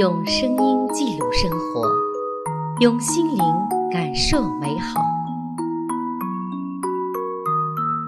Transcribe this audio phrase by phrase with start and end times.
[0.00, 1.86] 用声音记录生活，
[2.80, 3.38] 用心灵
[3.92, 4.98] 感受美好。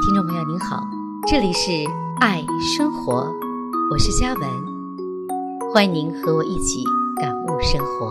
[0.00, 0.86] 听众朋友您好，
[1.26, 1.72] 这里是
[2.20, 2.44] 爱
[2.76, 3.26] 生活，
[3.90, 4.48] 我是嘉文，
[5.74, 6.84] 欢迎您和我一起
[7.20, 8.08] 感悟生活。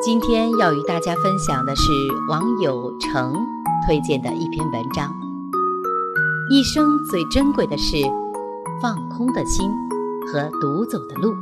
[0.00, 1.90] 今天要与大家分享的是
[2.28, 3.34] 网友程
[3.84, 5.12] 推荐的一篇文章。
[6.52, 7.96] 一生最珍贵的是。
[8.80, 9.70] 放空的心
[10.32, 11.34] 和独走的路。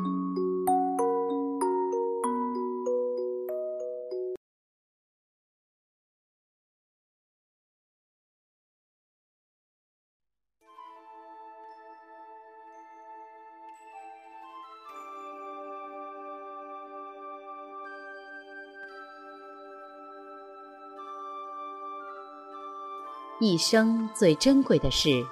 [23.40, 25.24] 一生最珍贵的事。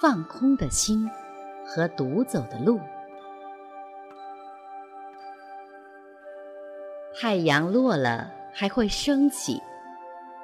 [0.00, 1.08] 放空的心
[1.64, 2.78] 和独走的路。
[7.18, 9.60] 太阳落了还会升起，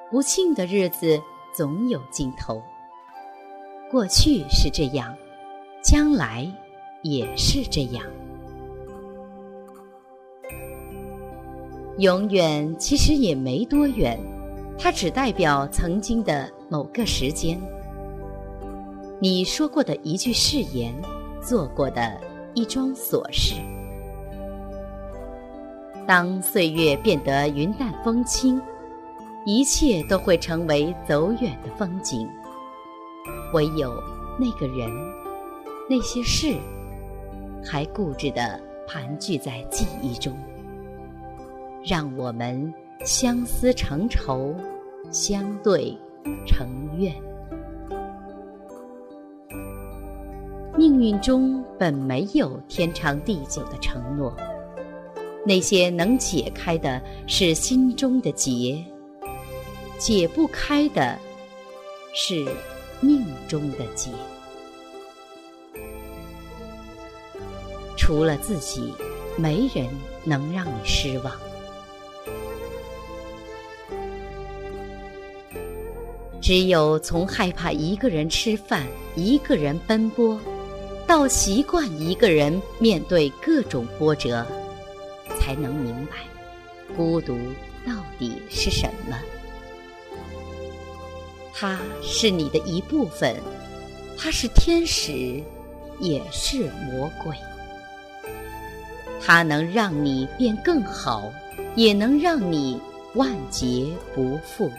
[0.09, 1.21] 不幸的日子
[1.55, 2.61] 总有尽头。
[3.91, 5.15] 过去是这样，
[5.83, 6.51] 将来
[7.03, 8.03] 也是这样。
[11.99, 14.19] 永远其实也没多远，
[14.79, 17.61] 它只代表曾经的某个时间。
[19.23, 20.93] 你说过的一句誓言，
[21.41, 22.19] 做过的
[22.55, 23.55] 一桩琐事，
[26.05, 28.61] 当岁月变得云淡风轻，
[29.45, 32.27] 一切都会成为走远的风景。
[33.53, 33.93] 唯有
[34.37, 34.91] 那个人，
[35.89, 36.57] 那些事，
[37.63, 40.37] 还固执地盘踞在记忆中，
[41.81, 42.73] 让我们
[43.05, 44.53] 相思成仇，
[45.11, 45.97] 相对
[46.45, 47.15] 成怨。
[50.75, 54.35] 命运中本没有天长地久的承诺，
[55.45, 58.83] 那些能解开的是心中的结，
[59.99, 61.15] 解不开的
[62.15, 62.43] 是
[62.99, 64.09] 命中的结。
[67.95, 68.91] 除了自己，
[69.37, 69.87] 没人
[70.23, 71.31] 能让你失望。
[76.41, 80.39] 只有从害怕一个人吃饭，一个人奔波。
[81.13, 84.43] 到习惯一个人面对各种波折，
[85.39, 86.15] 才能明白
[86.97, 87.37] 孤独
[87.85, 89.15] 到底是什么。
[91.53, 93.35] 它是你的一部分，
[94.17, 95.39] 它是天使，
[95.99, 97.35] 也是魔鬼。
[99.21, 101.31] 它能让你变更好，
[101.75, 102.81] 也能让你
[103.13, 104.71] 万劫不复。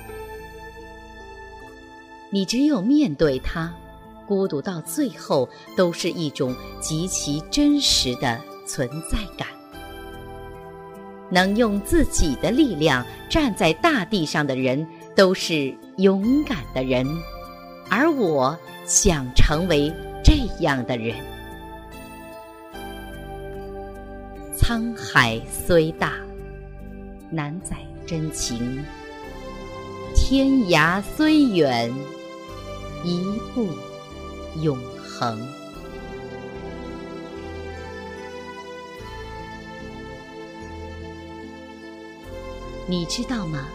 [2.28, 3.72] 你只有面对它。
[4.26, 9.48] 孤独到最后都是一种极其真实的存在感。
[11.30, 14.86] 能用自己的力量站在大地上的人，
[15.16, 17.06] 都是勇敢的人。
[17.90, 19.92] 而我想成为
[20.22, 21.16] 这样的人。
[24.56, 26.12] 沧海虽大，
[27.30, 28.56] 难载真情；
[30.14, 31.92] 天涯虽远，
[33.04, 33.66] 一步。
[34.62, 35.40] 永恒。
[42.86, 43.66] 你知道吗？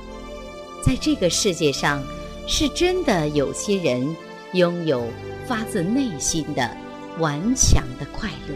[0.85, 2.03] 在这个世界上，
[2.47, 4.15] 是真的有些人
[4.53, 5.03] 拥有
[5.45, 6.77] 发自内心的
[7.17, 8.55] 顽强的快乐，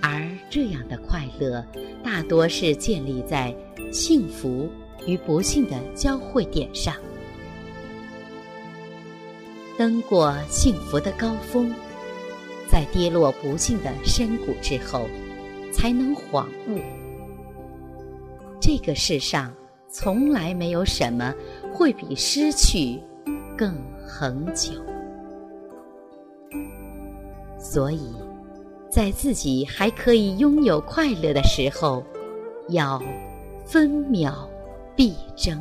[0.00, 1.64] 而这样的快乐，
[2.04, 3.54] 大多是建立在
[3.90, 4.70] 幸福
[5.06, 6.94] 与不幸的交汇点上。
[9.78, 11.72] 登过幸福的高峰，
[12.68, 15.08] 在跌落不幸的深谷之后，
[15.72, 16.78] 才能恍悟：
[18.60, 19.52] 这个世上
[19.88, 21.34] 从来没有什么
[21.72, 23.00] 会比失去
[23.56, 23.74] 更
[24.06, 24.72] 恒久。
[27.58, 28.12] 所以，
[28.90, 32.04] 在自己还可以拥有快乐的时候，
[32.68, 33.02] 要
[33.64, 34.48] 分秒
[34.94, 35.58] 必争。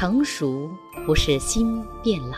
[0.00, 0.70] 成熟
[1.04, 2.36] 不是心变老，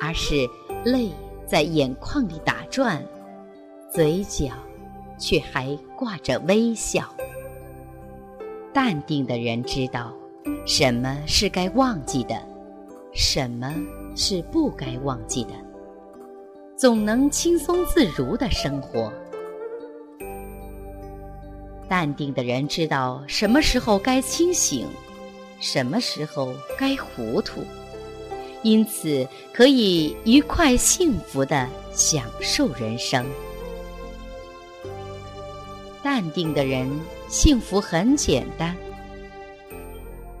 [0.00, 0.50] 而是
[0.84, 1.12] 泪
[1.46, 3.00] 在眼眶里打转，
[3.88, 4.48] 嘴角
[5.16, 7.04] 却还挂着微笑。
[8.72, 10.12] 淡定的人知道，
[10.66, 12.34] 什么是该忘记的，
[13.14, 13.72] 什么
[14.16, 15.52] 是不该忘记的，
[16.74, 19.12] 总能轻松自如的生活。
[21.88, 24.88] 淡定的人知道什么时候该清醒。
[25.60, 27.64] 什么时候该糊涂，
[28.62, 33.24] 因此可以愉快幸福的享受人生。
[36.02, 36.90] 淡定的人，
[37.28, 38.74] 幸福很简单。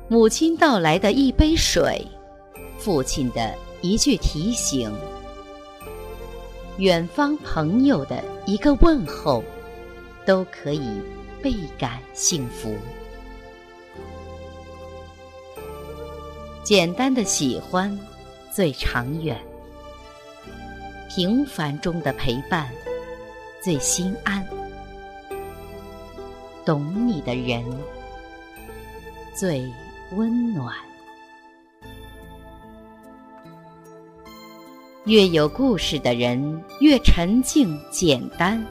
[0.08, 2.04] 母亲到来的一杯水，
[2.78, 4.90] 父亲的一句提醒，
[6.78, 9.44] 远方朋友的一个问候，
[10.24, 11.00] 都可以
[11.42, 12.74] 倍感幸福。
[16.70, 17.98] 简单的喜欢
[18.48, 19.36] 最长远，
[21.08, 22.70] 平凡中的陪伴
[23.60, 24.46] 最心安。
[26.64, 27.64] 懂你的人
[29.34, 29.68] 最
[30.12, 30.72] 温暖。
[35.06, 38.64] 越有故事的人越沉静简单，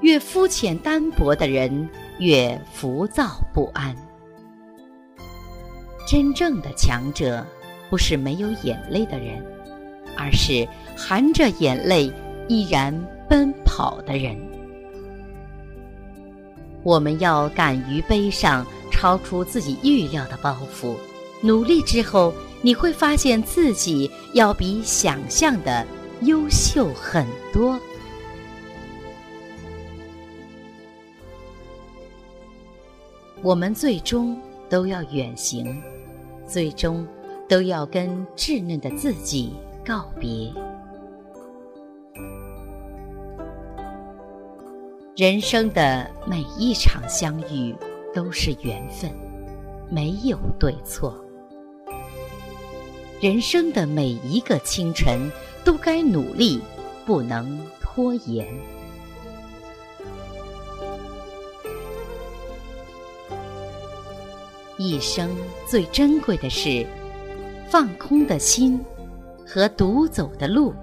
[0.00, 1.88] 越肤浅单薄的人
[2.18, 3.96] 越浮躁不安。
[6.06, 7.44] 真正的强者，
[7.90, 9.44] 不是没有眼泪的人，
[10.16, 10.66] 而是
[10.96, 12.12] 含着眼泪
[12.46, 12.94] 依然
[13.28, 14.36] 奔跑的人。
[16.84, 20.94] 我们要敢于背上超出自己预料的包袱，
[21.42, 22.32] 努力之后，
[22.62, 25.84] 你会发现自己要比想象的
[26.20, 27.76] 优秀很多。
[33.42, 35.82] 我们最终都要远行。
[36.46, 37.06] 最终，
[37.48, 39.52] 都要跟稚嫩的自己
[39.84, 40.52] 告别。
[45.16, 47.74] 人生的每一场相遇
[48.14, 49.10] 都是缘分，
[49.90, 51.14] 没有对错。
[53.18, 55.30] 人生的每一个清晨
[55.64, 56.60] 都该努力，
[57.06, 58.46] 不能拖延。
[64.78, 65.34] 一生
[65.66, 66.86] 最珍贵的是
[67.68, 68.78] 放空的心
[69.46, 70.74] 和独走的路。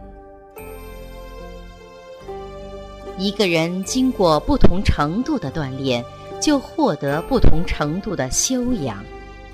[3.18, 6.04] 一个人经过不同程度的锻炼，
[6.42, 9.04] 就获得不同程度的修养，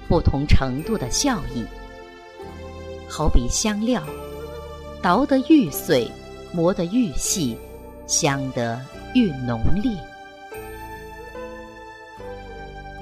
[0.07, 1.65] 不同程度的效益。
[3.09, 4.01] 好比香料，
[5.01, 6.09] 捣得愈碎，
[6.53, 7.57] 磨得愈细，
[8.07, 8.79] 香得
[9.13, 9.91] 愈浓烈。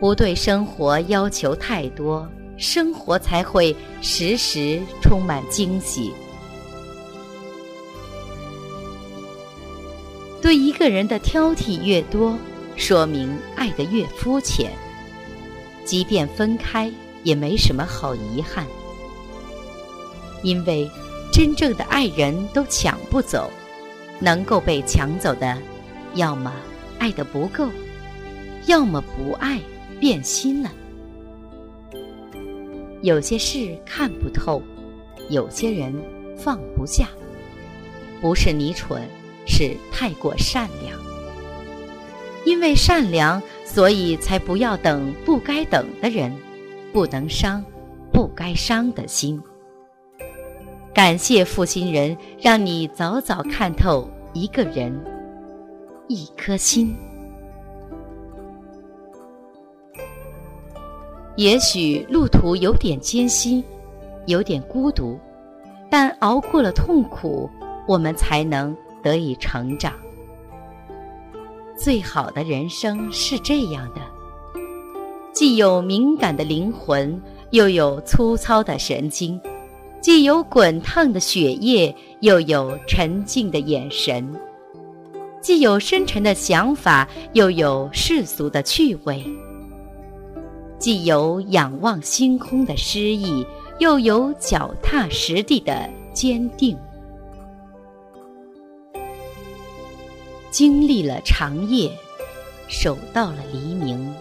[0.00, 6.12] 不对生活要求太多，生活才会时时充满惊喜。
[10.40, 12.38] 对一个人的挑剔越多，
[12.76, 14.70] 说明爱的越肤浅。
[15.84, 16.92] 即便分开，
[17.24, 18.64] 也没什么好遗憾，
[20.42, 20.88] 因为
[21.32, 23.50] 真正的爱人都抢不走，
[24.20, 25.58] 能够被抢走的，
[26.14, 26.52] 要么
[27.00, 27.66] 爱的不够，
[28.66, 29.58] 要么不爱。
[30.00, 30.70] 变心了，
[33.02, 34.62] 有些事看不透，
[35.28, 35.92] 有些人
[36.36, 37.08] 放不下。
[38.20, 39.02] 不是你蠢，
[39.46, 40.98] 是太过善良。
[42.44, 46.34] 因为善良，所以才不要等不该等的人，
[46.92, 47.64] 不能伤
[48.12, 49.40] 不该伤的心。
[50.94, 54.92] 感谢负心人，让你早早看透一个人，
[56.08, 56.96] 一颗心。
[61.38, 63.62] 也许路途有点艰辛，
[64.26, 65.16] 有点孤独，
[65.88, 67.48] 但熬过了痛苦，
[67.86, 69.92] 我们才能得以成长。
[71.76, 74.00] 最好的人生是这样的：
[75.32, 79.38] 既有敏感的灵魂，又有粗糙的神经；
[80.00, 84.24] 既有滚烫的血液，又有沉静的眼神；
[85.40, 89.24] 既有深沉的想法，又有世俗的趣味。
[90.78, 93.44] 既有仰望星空的诗意，
[93.78, 96.76] 又有脚踏实地的坚定。
[100.50, 101.90] 经历了长夜，
[102.68, 104.14] 守到了黎明，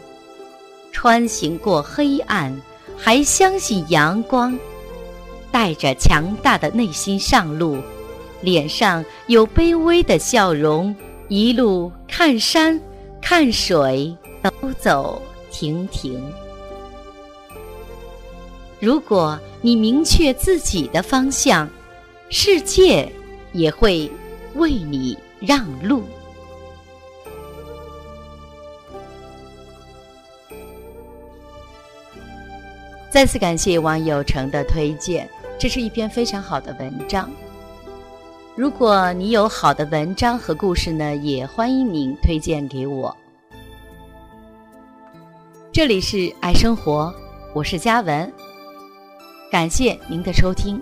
[0.92, 2.60] 穿行过黑暗，
[2.98, 4.58] 还相信阳光。
[5.52, 7.78] 带着强大的内心上路，
[8.42, 10.94] 脸上有卑微的笑容，
[11.30, 12.80] 一路看山
[13.22, 16.22] 看水，走走停停。
[18.80, 21.68] 如果你明确自己的方向，
[22.30, 23.12] 世界
[23.52, 24.12] 也会
[24.54, 26.04] 为你让路。
[33.10, 37.32] 再次感谢王有成的推荐，这是一篇非常好的文章。
[38.56, 43.16] 如果你有好的文章和故事呢，也欢迎您推荐给我。
[45.72, 47.12] 这里是爱生活，
[47.56, 48.32] 我是嘉文，
[49.50, 50.82] 感谢您的收听。